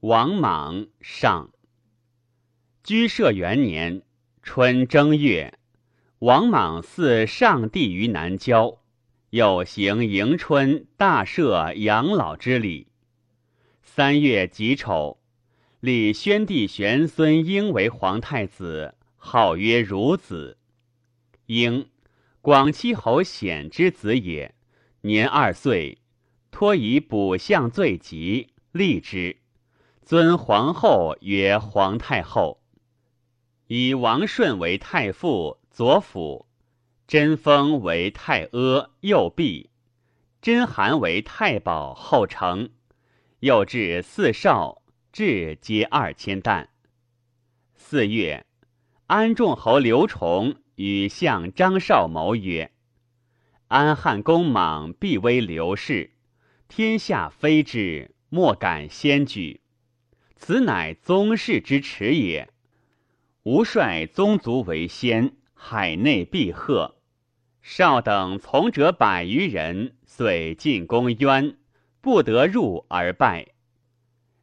[0.00, 1.50] 王莽上。
[2.84, 4.02] 居舍元年
[4.44, 5.58] 春正月，
[6.20, 8.78] 王莽祀上帝于南郊，
[9.30, 12.86] 又行迎春大赦养老之礼。
[13.82, 15.18] 三月己丑，
[15.80, 20.58] 立宣帝玄孙婴为皇太子，号曰孺子。
[21.46, 21.88] 婴，
[22.40, 24.54] 广戚侯显之子也，
[25.00, 25.98] 年二岁，
[26.52, 29.37] 托以卜相罪疾，立之。
[30.08, 32.62] 尊皇后曰皇太后，
[33.66, 36.46] 以王顺为太傅左辅，
[37.06, 39.68] 贞丰为太阿右弼，
[40.40, 42.70] 贞韩为太保后承，
[43.40, 44.80] 又至四少，
[45.12, 46.70] 至皆二千担。
[47.74, 48.46] 四月，
[49.08, 52.72] 安众侯刘崇与相张绍谋曰
[53.68, 56.12] ：“安汉公莽必威刘氏，
[56.66, 59.60] 天下非之，莫敢先举。”
[60.38, 62.48] 此乃宗室之耻也。
[63.42, 66.94] 吾率宗族为先，海内必贺。
[67.60, 71.58] 少等从者百余人，遂进攻渊，
[72.00, 73.48] 不得入而败。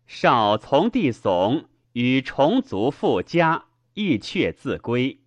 [0.05, 5.21] 少从弟怂与重族复家，亦却自归。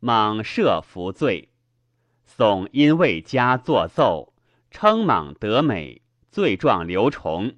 [0.00, 1.50] 莽赦服罪。
[2.26, 4.32] 悚因为家作奏，
[4.70, 7.54] 称莽得美，罪状刘崇。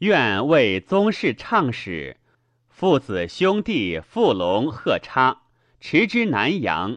[0.00, 2.16] 愿为宗室唱使，
[2.70, 5.42] 父子兄弟傅龙、贺差
[5.78, 6.96] 持之南阳，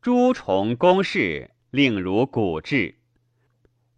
[0.00, 2.94] 诸重公事令如古制，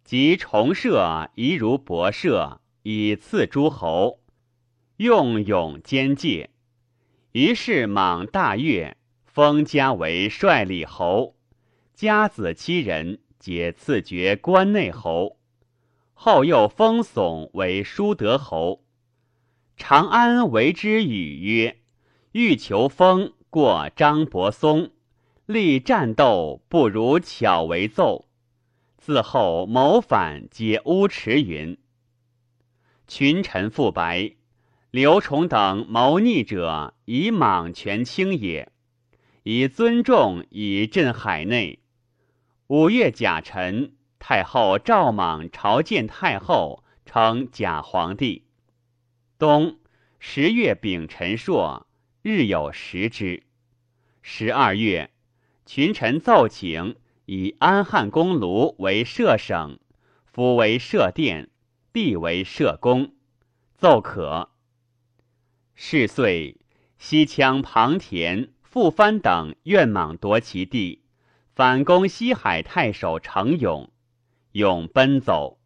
[0.03, 4.21] 及重社宜如博社，以赐诸侯，
[4.97, 6.49] 用勇兼戒。
[7.31, 11.35] 于是莽大悦，封家为帅礼侯，
[11.93, 15.37] 家子七人，皆赐爵关内侯。
[16.17, 18.83] 后又封耸为舒德侯，
[19.77, 21.77] 长安为之语曰
[22.31, 24.91] ：“欲求封，过张伯松；
[25.45, 28.27] 立战斗，不如巧为奏。”
[28.97, 31.77] 自后谋反，皆乌驰云。
[33.07, 34.35] 群臣复白，
[34.89, 38.71] 刘崇等谋逆者，以莽权轻也，
[39.43, 41.81] 以尊重以镇海内。
[42.67, 43.94] 五月甲辰。
[44.27, 48.43] 太后赵莽朝见太后，称假皇帝。
[49.37, 49.77] 冬
[50.17, 51.85] 十月丙辰朔，
[52.23, 53.43] 日有食之。
[54.23, 55.11] 十二月，
[55.67, 56.95] 群臣奏请
[57.27, 59.77] 以安汉公卢为摄省，
[60.25, 61.51] 夫为摄殿，
[61.93, 63.13] 弟为摄宫，
[63.77, 64.49] 奏可。
[65.75, 66.57] 是岁，
[66.97, 71.03] 西羌庞田、傅藩等愿莽夺其地，
[71.53, 73.91] 反攻西海太守程勇。
[74.55, 75.59] 勇奔走，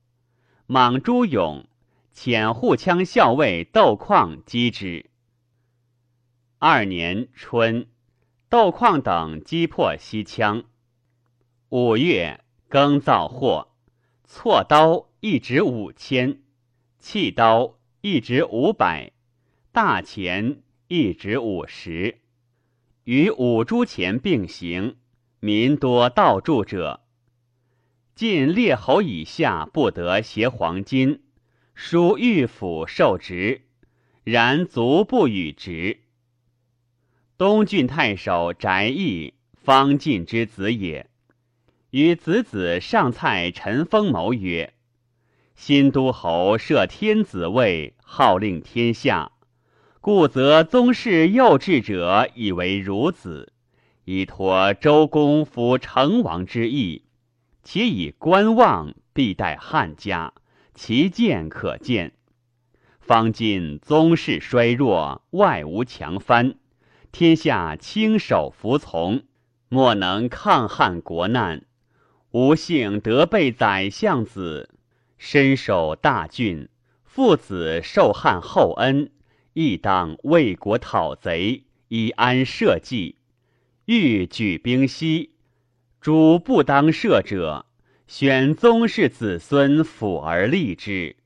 [0.66, 1.68] 莽朱勇
[2.12, 5.12] 遣护羌校尉窦况击之。
[6.58, 7.86] 二年春，
[8.50, 10.64] 窦况等击破西羌。
[11.70, 13.76] 五月，耕造货，
[14.24, 16.42] 错刀一值五千，
[16.98, 19.12] 弃刀一值五百，
[19.72, 22.22] 大钱一值五十，
[23.04, 24.98] 与五铢钱并行，
[25.40, 27.02] 民多盗铸者。
[28.20, 31.22] 晋列侯以下不得携黄金，
[31.74, 33.62] 属御府受职，
[34.26, 36.02] 然足不与职。
[37.38, 41.10] 东郡太守翟义，方晋之子也，
[41.92, 44.74] 与子子上蔡陈封谋曰
[45.56, 49.32] ：“新都侯设天子位，号令天下，
[50.02, 53.54] 故则宗室幼稚者以为孺子，
[54.04, 57.04] 以托周公辅成王之意。”
[57.72, 60.34] 且以观望，必待汉家，
[60.74, 62.14] 其见可见。
[63.00, 66.56] 方今宗室衰弱，外无强藩，
[67.12, 69.22] 天下轻手服从，
[69.68, 71.64] 莫能抗汉国难。
[72.32, 74.72] 吾幸得备宰相子，
[75.20, 76.70] 身守大郡，
[77.04, 79.12] 父子受汉厚恩，
[79.54, 83.18] 亦当为国讨贼，以安社稷。
[83.86, 85.36] 欲举兵西。
[86.02, 87.66] 主不当赦者，
[88.08, 91.18] 选宗室子孙辅而立之。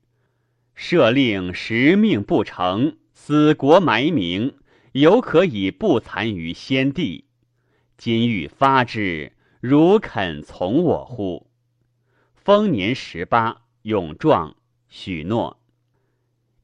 [0.75, 4.55] 赦令实命不成，死国埋名，
[4.93, 7.25] 犹可以不残于先帝。
[7.97, 11.45] 今欲发之，如肯从我乎？
[12.33, 14.55] 丰年十八，勇壮，
[14.89, 15.59] 许诺。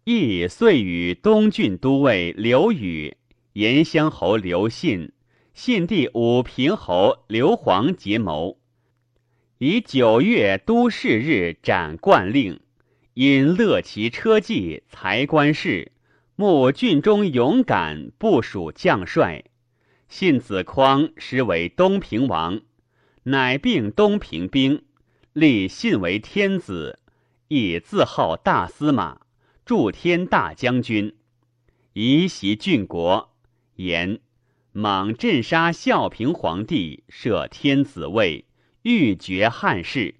[0.04, 3.16] 亦遂与东郡都尉刘宇、
[3.54, 5.12] 延乡侯刘信。
[5.62, 8.62] 信帝武平侯刘皇结谋，
[9.58, 12.62] 以九月都市日斩冠令，
[13.14, 15.92] 因乐其车骑才官事，
[16.38, 19.44] 慕郡中勇敢部署将帅，
[20.08, 22.62] 信子匡实为东平王，
[23.24, 24.84] 乃并东平兵，
[25.34, 27.00] 立信为天子，
[27.50, 29.20] 以自号大司马，
[29.66, 31.18] 助天大将军，
[31.92, 33.36] 移袭郡国，
[33.76, 34.22] 言
[34.72, 38.46] 莽镇杀孝平皇帝，设天子位，
[38.84, 40.16] 欲绝汉室。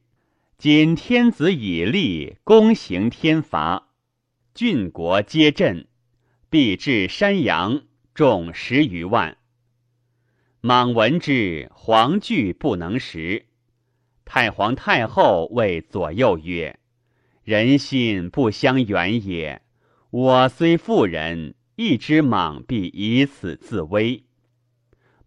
[0.58, 3.90] 今天子以立，公行天罚，
[4.56, 5.88] 郡国皆震，
[6.50, 7.84] 必至山阳，
[8.16, 9.38] 众十余万。
[10.62, 13.46] 莽闻之，惶惧不能食。
[14.26, 16.80] 太皇太后谓左右曰
[17.46, 19.62] ：“人心不相远也。
[20.10, 24.24] 我虽妇人，亦知莽必以此自危。”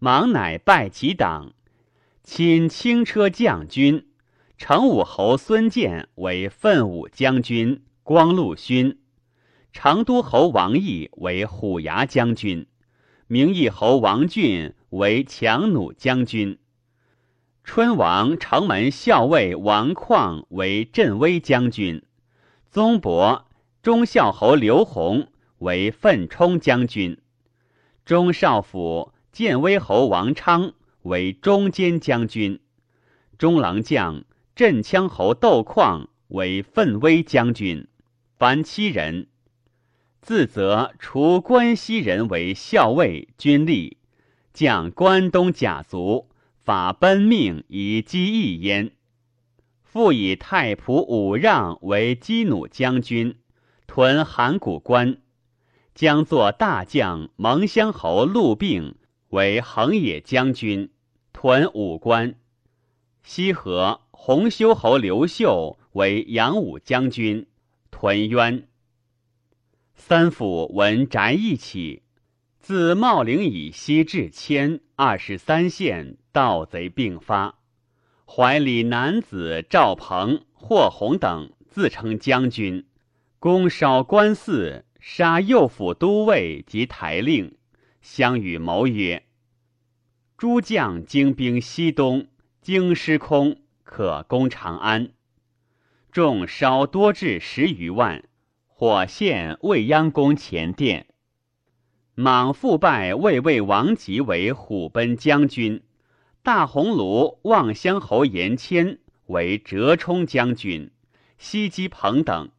[0.05, 1.53] 莽乃拜其党，
[2.25, 4.09] 亲轻车将军。
[4.57, 8.99] 成武侯孙建为奋武将军、光禄勋，
[9.71, 12.67] 成都侯王毅为虎牙将军，
[13.27, 16.57] 明义侯王俊为强弩将军，
[17.63, 22.03] 春王城门校尉王旷为镇威将军，
[22.69, 23.45] 宗伯
[23.81, 25.29] 忠孝侯刘弘
[25.59, 27.17] 为奋冲将军，
[28.03, 32.61] 中少府建威侯王昌为中坚将军，
[33.37, 34.23] 中郎将。
[34.55, 37.87] 镇羌侯窦况为奋威将军，
[38.37, 39.25] 凡七人。
[40.21, 43.93] 自责除关西人为校尉、军吏，
[44.53, 46.29] 将关东甲卒，
[46.63, 48.91] 法奔命以击义焉。
[49.83, 53.37] 复以太仆武让为击弩将军，
[53.87, 55.17] 屯函谷关。
[55.95, 58.97] 将作大将蒙乡侯陆病
[59.33, 60.91] 为横野将军，
[61.33, 62.35] 屯武关。
[63.23, 64.01] 西河。
[64.11, 67.45] 洪修侯刘秀为扬武将军，
[67.91, 68.67] 屯渊。
[69.95, 72.03] 三府闻翟义起，
[72.59, 77.57] 自茂陵以西至迁二十三县，盗贼并发。
[78.25, 82.85] 怀里男子赵鹏、霍弘等自称将军，
[83.39, 87.57] 攻烧官寺，杀右府都尉及台令，
[88.03, 89.23] 相与谋曰
[90.37, 92.27] ：“诸将精兵西东，
[92.61, 95.11] 京师空。”可攻长安，
[96.11, 98.23] 众稍多至十余万，
[98.65, 101.07] 火陷未央宫前殿。
[102.15, 105.83] 莽复拜魏魏王吉为虎贲将军，
[106.41, 108.97] 大鸿胪望乡侯延谦
[109.27, 110.89] 为折冲将军，
[111.37, 112.49] 西击彭等，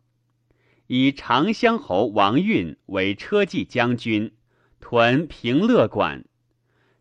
[0.87, 4.33] 以长乡侯王运为车骑将军，
[4.87, 6.27] 屯平乐馆。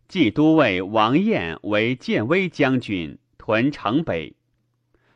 [0.08, 3.18] 冀都尉王彦为建威将军。
[3.36, 4.36] 屯城北，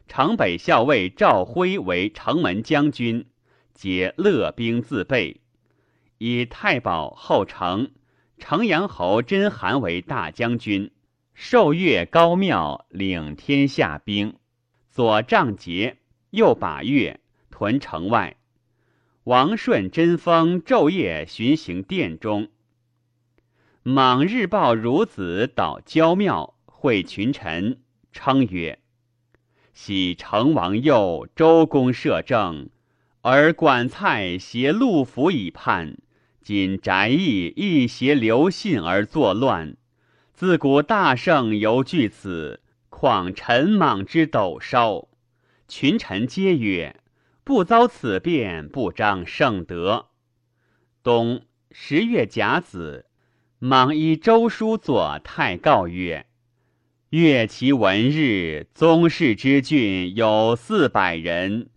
[0.07, 3.25] 城北校尉赵辉为城门将军，
[3.73, 5.41] 皆乐兵自备。
[6.19, 7.93] 以太保后城
[8.37, 10.91] 城阳侯真韩为大将军，
[11.33, 14.37] 受阅高庙，领天下兵。
[14.91, 15.97] 左仗节，
[16.29, 18.37] 右把月，屯城外。
[19.25, 22.51] 王顺贞丰昼夜巡行殿中。
[23.91, 27.81] 莽日报孺子导焦庙，会群臣。
[28.13, 28.81] 称曰
[29.73, 32.69] ：“喜成王右周公摄政，
[33.23, 35.97] 而管蔡挟陆府以叛。
[36.43, 39.75] 今翟义亦挟刘信而作乱。
[40.35, 45.09] 自古大圣犹惧此，况陈莽之斗烧？”
[45.67, 47.01] 群臣皆曰
[47.43, 50.09] ：“不遭此变，不彰圣德。”
[51.03, 53.07] 冬十月甲子，
[53.61, 56.27] 莽依周书作太告曰。
[57.11, 61.69] 越其文日，宗室之郡有四百人，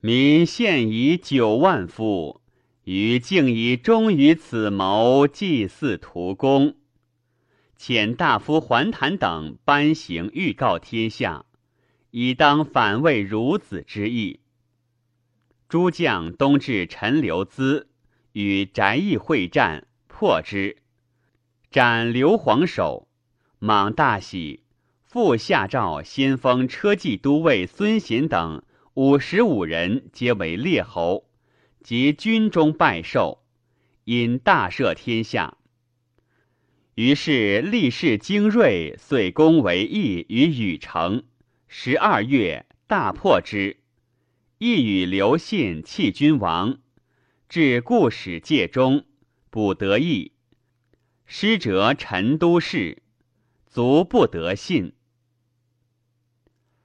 [0.00, 2.40] 民现已九万夫。
[2.84, 6.76] 余竟以忠于此谋，祭祀图功。
[7.78, 11.44] 遣大夫桓谭等颁行预告天下，
[12.12, 14.40] 以当反魏孺子之意。
[15.68, 17.88] 诸将东至陈留资，
[18.32, 20.78] 与翟义会战，破之，
[21.76, 23.06] 斩刘皇首。
[23.58, 24.62] 莽大喜。
[25.04, 28.62] 复下诏先锋车骑都尉孙贤等
[28.94, 31.28] 五十五人，皆为列侯，
[31.82, 33.42] 及军中拜寿，
[34.04, 35.58] 因大赦天下。
[36.94, 41.24] 于是立士精锐，遂攻为义于禹城。
[41.68, 43.76] 十二月，大破之。
[44.56, 46.78] 义与刘信弃君王，
[47.50, 49.04] 至故使界中，
[49.50, 50.32] 不得意。
[51.28, 53.02] 师者陈都事，
[53.66, 54.92] 卒不得信。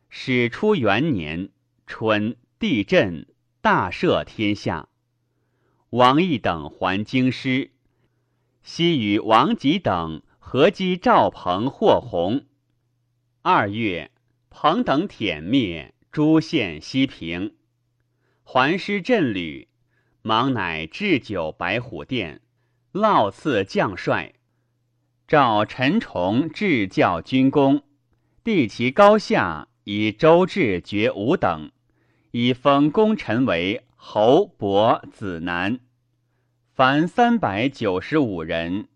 [0.10, 1.52] 始初元年
[1.86, 3.28] 春，地震，
[3.62, 4.90] 大赦天下。
[5.92, 7.72] 王毅等还京师，
[8.64, 12.48] 悉与王吉等合击赵彭、霍弘。
[13.44, 14.10] 二月，
[14.50, 17.56] 彭等殄灭，诸县西平。
[18.44, 19.68] 还师镇旅，
[20.24, 22.42] 忙乃置酒白虎殿，
[22.94, 24.34] 烙赐将帅。
[25.28, 27.84] 召陈崇至教军功，
[28.44, 31.72] 帝其高下，以周至爵五等，
[32.32, 33.84] 以封功臣为。
[34.04, 35.80] 侯伯子南，
[36.74, 38.88] 凡三百九十五人，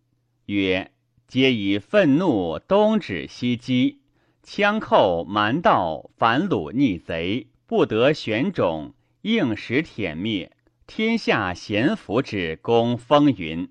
[0.47, 0.91] 曰：
[1.27, 4.01] 皆以愤怒东指西击，
[4.41, 10.51] 枪寇蛮盗，反虏逆贼，不得选种，应时殄灭，
[10.87, 13.69] 天下贤福之功风云。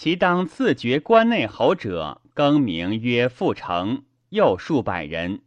[0.00, 5.40] 其当赐爵关内侯者，更名曰傅成，又数百人。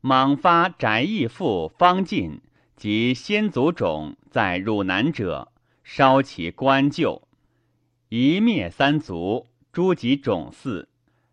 [0.00, 2.40] 莽发翟义父方进。
[2.76, 5.50] 及先祖种在汝南者，
[5.82, 7.26] 烧其官旧，
[8.08, 10.86] 一灭三族，诸及种嗣，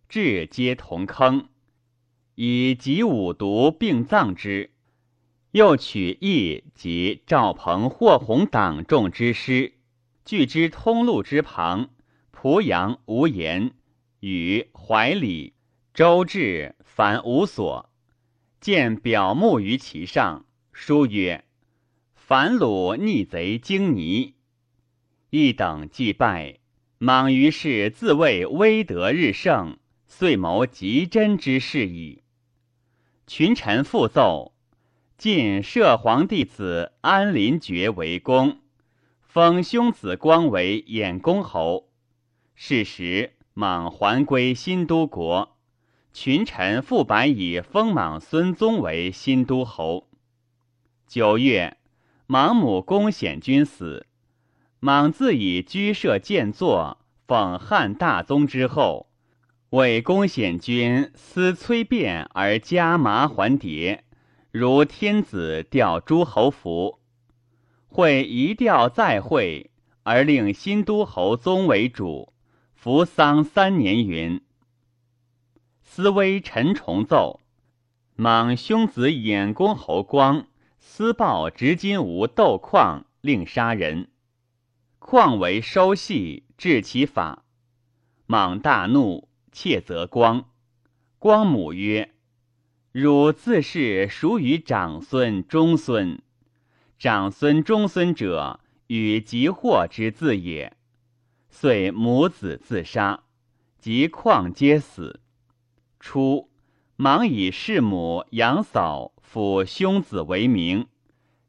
[0.08, 1.48] 至皆同坑，
[2.34, 4.72] 以及五毒并葬之。
[5.52, 9.74] 又取义及赵鹏、霍弘党众之师，
[10.26, 11.90] 据之通路之旁，
[12.42, 13.74] 濮阳、无言、
[14.22, 15.56] 与怀里、
[15.94, 17.90] 周至，凡无所，
[18.62, 20.46] 见表目于其上。
[20.72, 21.44] 书曰
[22.16, 24.36] ：“反虏逆贼经尼，
[25.32, 26.60] 一等既败，
[26.98, 29.78] 莽于是自谓威德日盛，
[30.08, 32.24] 遂谋极真之事矣。”
[33.28, 34.54] 群臣复奏，
[35.18, 38.60] 晋摄皇弟子安林爵为公，
[39.20, 41.89] 封兄子光为衍公侯。
[42.62, 45.56] 是时，莽还归新都国，
[46.12, 50.10] 群臣复白以封莽孙宗为新都侯。
[51.08, 51.78] 九月，
[52.28, 54.08] 莽母公显君死，
[54.82, 59.08] 莽自以居舍建作，奉汉大宗之后，
[59.70, 64.04] 为公显君思崔变而加麻还蝶，
[64.52, 67.00] 如天子调诸侯服。
[67.88, 69.72] 会一调再会，
[70.04, 72.34] 而令新都侯宗为主，
[72.82, 74.40] 扶桑三年云。
[75.82, 77.42] 思微陈重奏，
[78.16, 80.48] 莽兄子衍公侯光。
[80.78, 84.10] 私报执金吾斗况，令杀人。
[84.98, 87.44] 况为收系，治其法。
[88.26, 90.46] 莽大怒，切责光。
[91.18, 92.14] 光母曰
[92.94, 96.22] ：“汝自是属于长孙、中孙。
[96.98, 100.78] 长孙、中孙者，与吉祸之字也。
[101.62, 103.24] 遂母子自杀，
[103.80, 105.20] 及旷皆死。
[106.00, 106.50] 初，
[106.96, 110.88] 莽以弑母、养嫂。”抚兄子为名，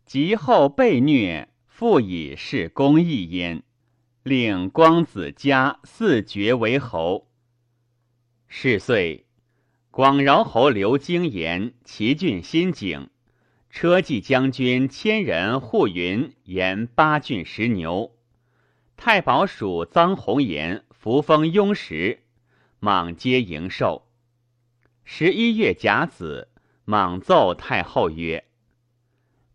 [0.05, 3.63] 及后被虐，复以是公义焉，
[4.25, 7.29] 令光子家四爵为侯。
[8.49, 9.27] 是岁，
[9.91, 13.09] 广饶侯刘京言齐郡新景，
[13.71, 18.11] 车骑将军千人护云言八郡十牛。
[19.03, 22.23] 太保署臧弘言扶风雍时，
[22.81, 24.07] 莽皆迎寿。
[25.05, 26.49] 十一月甲子。
[26.85, 28.45] 莽奏太后曰：“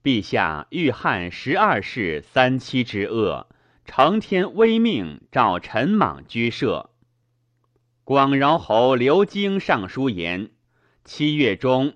[0.02, 3.48] 陛下欲汉十二世三七之恶，
[3.86, 6.90] 承天威命，召陈莽居舍。”
[8.04, 10.50] 广饶侯刘京上书言：
[11.04, 11.94] 七月中，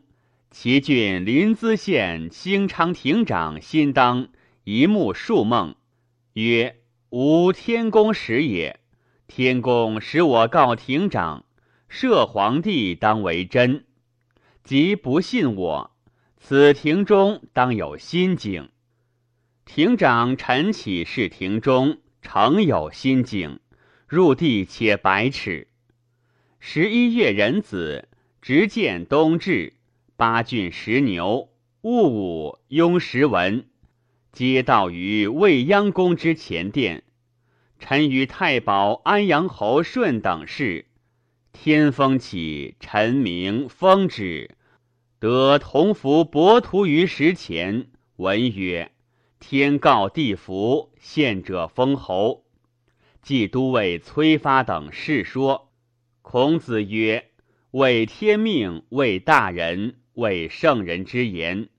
[0.51, 4.27] 齐郡临淄县兴昌亭长新当
[4.65, 5.75] 一目数梦，
[6.34, 6.75] 曰
[7.10, 8.80] ：“吾天公使也。
[9.25, 11.46] 天公使我告亭长，
[11.88, 13.86] 摄皇帝当为真。”
[14.63, 15.92] 即不信我，
[16.38, 18.70] 此庭中当有心境。
[19.66, 23.60] 庭长晨起视庭中，诚有心境。
[24.08, 25.68] 入地且百尺。
[26.60, 28.08] 十一月壬子，
[28.42, 29.74] 执剑东至，
[30.16, 31.50] 八郡十牛，
[31.82, 33.68] 戊午，雍时文，
[34.32, 37.04] 皆到于未央宫之前殿。
[37.80, 40.86] 臣与太保安阳侯顺等事，
[41.54, 44.56] 天风起，臣明风止。
[45.20, 48.92] 得同服伯图于石前，闻曰
[49.40, 52.46] ：“天告地服，献者封侯。”
[53.22, 55.72] 既都尉崔发等事说。
[56.22, 57.32] 孔子曰
[57.72, 61.70] ：“为天命，为大人，为圣人之言。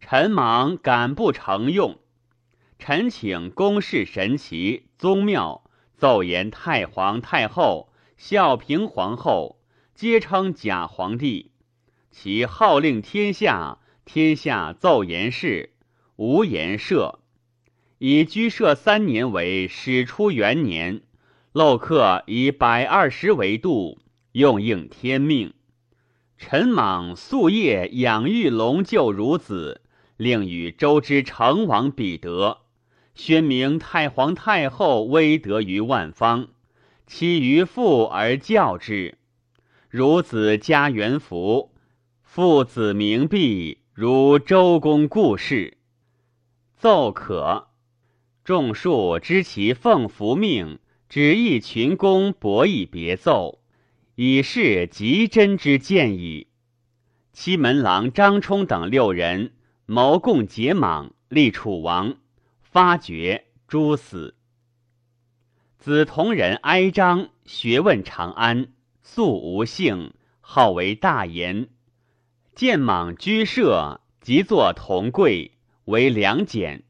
[0.00, 1.98] 臣忙敢不承用？
[2.78, 5.64] 臣请公事神奇宗庙，
[5.96, 9.58] 奏言太皇太后、孝平皇后，
[9.94, 11.50] 皆称假皇帝。”
[12.12, 15.74] 其号令天下，天下奏言事，
[16.16, 17.16] 无言赦。
[17.98, 21.02] 以居舍三年为始出元年，
[21.52, 23.98] 漏客以百二十为度，
[24.32, 25.52] 用应天命。
[26.38, 29.82] 陈莽夙夜养育龙厩孺子，
[30.16, 32.58] 令与周之成王彼得，
[33.14, 36.48] 宣明太皇太后威德于万方，
[37.06, 39.18] 其于父而教之。
[39.92, 41.72] 孺子家元福，
[42.22, 45.78] 父子名毕，如周公故事。
[46.76, 47.68] 奏可。
[48.44, 53.60] 众庶知其奉福命，只意群公博以别奏。
[54.14, 56.46] 以示极真之见矣。
[57.32, 59.52] 七门郎张冲等六人
[59.88, 62.16] 谋共结莽，立楚王，
[62.60, 64.34] 发觉诛死。
[65.78, 68.72] 子同人哀章，学问长安，
[69.04, 71.68] 素无姓，号为大言。
[72.56, 75.52] 见莽居舍，即作同贵，
[75.84, 76.82] 为良简。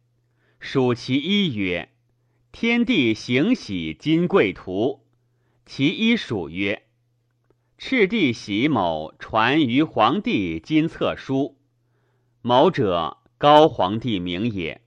[0.59, 1.91] 属其一曰
[2.51, 5.05] ：“天地行喜金贵图。”
[5.67, 6.85] 其一属曰。
[7.77, 11.59] 赤帝喜某传于皇帝金册书，
[12.49, 14.81] 某者高皇帝名也。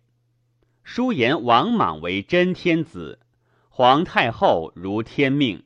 [0.81, 3.19] 书言王莽为真天子，
[3.67, 5.63] 皇太后如天命。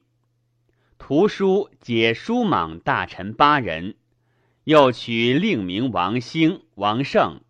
[0.98, 3.94] 图书解书莽大臣八人，
[4.64, 7.42] 又取令名王兴、王胜、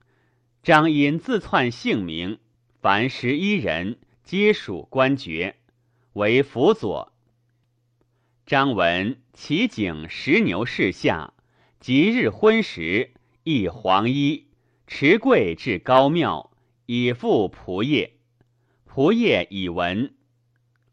[0.62, 2.38] 张殷自篡姓名，
[2.82, 5.56] 凡十一人，皆属官爵，
[6.12, 7.14] 为辅佐。
[8.46, 11.34] 张文齐景石牛氏下，
[11.80, 14.48] 即日婚时，亦黄衣，
[14.88, 16.52] 持贵至高庙，
[16.86, 18.14] 以赴仆业。
[18.88, 20.14] 仆业以闻，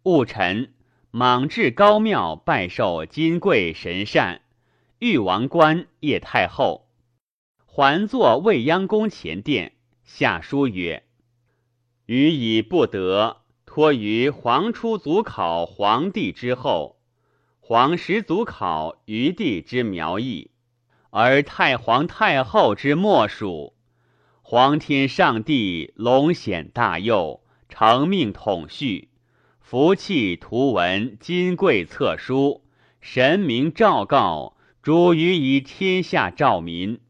[0.03, 0.73] 戊辰，
[1.13, 4.41] 莽至高庙拜受金贵神善，
[4.99, 6.89] 玉王冠叶太后，
[7.67, 11.05] 还坐未央宫前殿，下书曰
[12.07, 16.97] ：“予以不得，托于皇出祖考皇帝之后。”
[17.63, 20.50] 皇始祖考余帝之苗裔，
[21.11, 23.75] 而太皇太后之末属。
[24.41, 29.11] 皇天上帝龙显大佑，承命统序，
[29.61, 32.65] 福气图文金贵册书，
[33.01, 37.01] 神明诏告，主于以天下照民。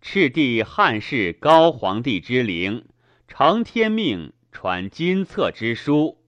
[0.00, 2.84] 赤帝汉室高皇帝之灵，
[3.26, 6.18] 承天命，传金册之书，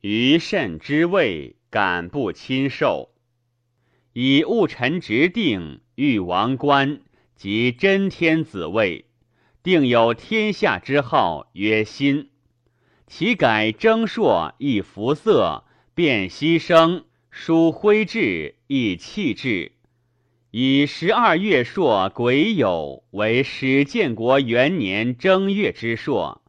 [0.00, 1.56] 于甚之位。
[1.74, 3.10] 敢不亲受？
[4.12, 7.00] 以戊辰直定御王冠
[7.36, 9.04] 及真天子位，
[9.62, 12.30] 定有天下之号曰新。
[13.06, 19.72] 其改征朔亦服色，变牺牲，书徽制亦气志。
[20.50, 26.42] 以十二月朔癸酉为始建国元年正月之朔，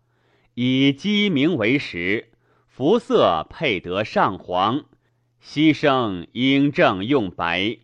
[0.53, 2.31] 以鸡鸣为时，
[2.67, 4.85] 服色配得上皇。
[5.43, 7.77] 牺牲应正用白，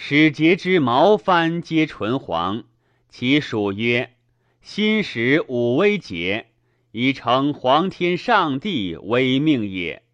[0.00, 2.62] 使节之毛幡皆纯黄。
[3.08, 4.14] 其属曰：
[4.62, 6.46] 新时武威节，
[6.92, 10.04] 以成皇天上帝威命也。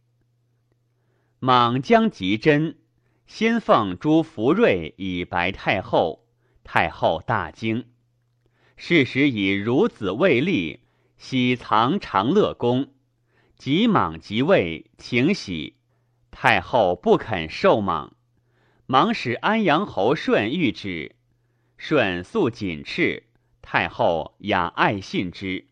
[1.39, 2.79] 莽将极真，
[3.27, 6.25] 先奉朱福瑞以白太后，
[6.65, 7.85] 太后大惊。
[8.79, 10.81] 是时以孺子未立，
[11.19, 12.89] 喜藏长乐宫。
[13.59, 15.77] 及莽即位，请喜。
[16.31, 18.17] 太后不肯受莽，
[18.87, 21.17] 忙使安阳侯顺谕之，
[21.79, 23.23] 顺素谨斥，
[23.63, 25.67] 太后雅爱信之。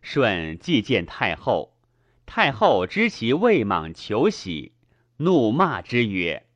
[0.00, 1.76] 顺既见太后，
[2.24, 4.72] 太后知其未莽求喜，
[5.18, 6.46] 怒骂之曰：“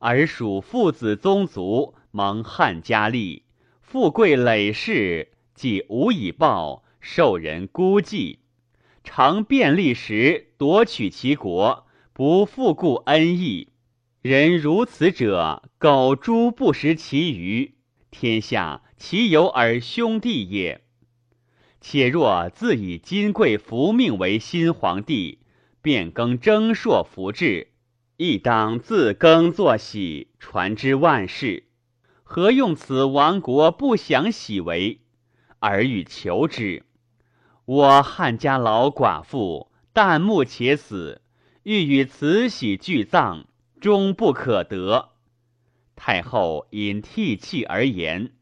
[0.00, 3.44] 尔属父子宗族，蒙汉家立，
[3.80, 8.38] 富贵累世，既无以报，受人孤寂，
[9.04, 11.84] 常便利时夺取其国。”
[12.18, 13.68] 不复顾恩义，
[14.28, 17.76] 人如此者，苟诛不食其余，
[18.10, 20.82] 天下其有尔兄弟也？
[21.80, 25.38] 且若自以金贵福命为新皇帝，
[25.80, 27.68] 变更征朔福制，
[28.18, 31.64] 亦当自耕作喜，传之万世。
[32.22, 35.00] 何用此亡国不享喜为？
[35.58, 36.84] 而欲求之？
[37.64, 41.22] 我汉家老寡妇，旦暮且死。
[41.62, 43.46] 欲与慈禧俱葬，
[43.80, 45.10] 终不可得。
[45.96, 48.32] 太后因涕泣而言，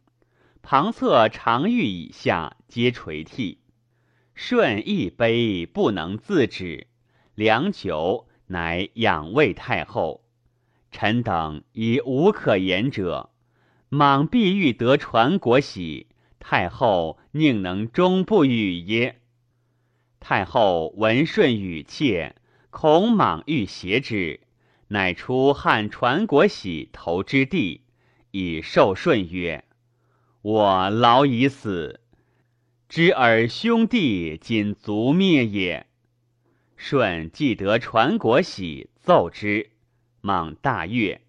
[0.63, 3.61] 旁侧常御以下皆垂涕。
[4.35, 6.89] 顺一悲不能自止，
[7.35, 10.25] 良久，乃仰慰太后。
[10.91, 13.31] 臣等已无可言者，
[13.89, 19.21] 莽必欲得传国玺，太后宁能终不语耶？
[20.21, 22.37] 太后闻顺语切，
[22.71, 24.41] 恐莽欲挟之，
[24.89, 27.83] 乃出汉传国玺头之地，
[28.31, 29.65] 以受顺曰
[30.43, 32.01] ：“我老已死，
[32.89, 35.87] 知尔兄弟仅族灭也。”
[36.77, 39.71] 舜既得传国玺，奏之，
[40.21, 41.23] 莽大悦，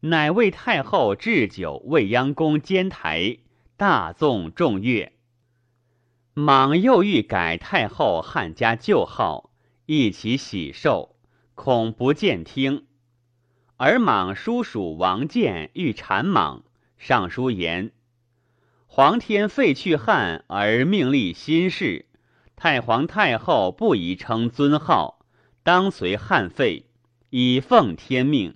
[0.00, 3.38] 乃为太后置酒未央宫监台，
[3.76, 5.12] 大纵众乐。
[6.34, 9.50] 莽又欲改太后汉家旧号，
[9.86, 11.13] 一起喜寿，
[11.54, 12.86] 恐不见听。
[13.76, 16.62] 而莽叔属王建欲谗莽，
[16.96, 17.92] 上书言：
[18.86, 22.06] 皇天废去汉，而命立新氏。
[22.56, 25.26] 太皇太后不宜称尊号，
[25.64, 26.86] 当随汉废，
[27.30, 28.54] 以奉天命。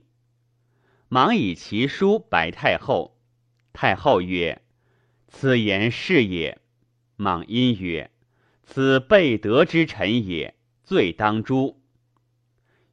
[1.09, 3.19] 莽以其书白太后，
[3.73, 4.63] 太后曰
[5.27, 6.61] ：“此言是也。”
[7.17, 8.13] 莽因曰
[8.63, 11.78] ：“此背德之臣也，罪当诛。”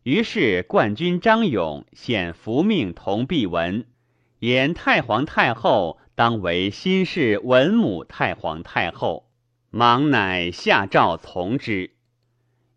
[0.06, 3.88] 于是冠军张勇显伏命同弼文，
[4.38, 9.32] 言太皇太后当为新式文母太皇太后。
[9.72, 11.96] 莽乃下诏从之，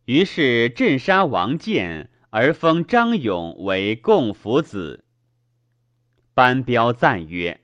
[0.07, 5.05] 于是镇杀王建，而封张勇为共福子。
[6.33, 7.61] 班彪赞曰：“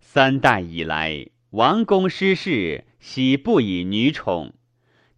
[0.00, 4.54] 三代以来，王公失事，喜不以女宠，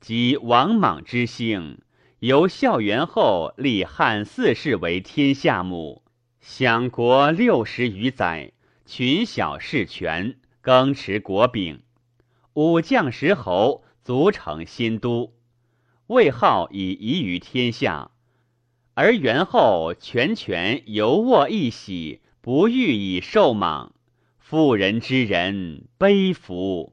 [0.01, 1.79] 及王莽之兴，
[2.21, 6.03] 由孝元后立汉四世为天下母，
[6.39, 8.53] 享国六十余载，
[8.85, 11.81] 群小事权，更持国柄。”
[12.53, 15.33] 武将石侯卒成新都，
[16.09, 18.11] 魏号已移于天下，
[18.93, 23.95] 而元后全权犹握一喜，不欲以受莽，
[24.39, 26.93] 妇人之仁悲服。